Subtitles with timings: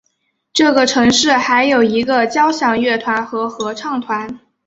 [0.51, 4.39] 这个城市还有一个交响乐团和合唱团。